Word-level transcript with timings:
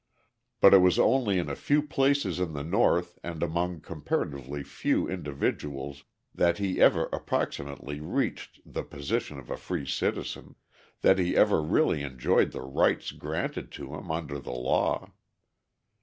But 0.61 0.73
it 0.73 0.79
was 0.79 0.97
only 0.97 1.37
in 1.37 1.47
a 1.47 1.55
few 1.55 1.83
places 1.83 2.39
in 2.39 2.53
the 2.53 2.63
North 2.63 3.19
and 3.23 3.43
among 3.43 3.81
comparatively 3.81 4.63
few 4.63 5.07
individuals 5.07 6.05
that 6.33 6.57
he 6.57 6.81
ever 6.81 7.07
approximately 7.13 7.99
reached 7.99 8.61
the 8.65 8.81
position 8.81 9.37
of 9.37 9.51
a 9.51 9.57
free 9.57 9.85
citizen, 9.85 10.55
that 11.01 11.19
he 11.19 11.35
ever 11.37 11.61
really 11.61 12.01
enjoyed 12.01 12.51
the 12.51 12.61
rights 12.63 13.11
granted 13.11 13.71
to 13.73 13.93
him 13.93 14.09
under 14.09 14.39
the 14.39 14.53
law. 14.53 15.11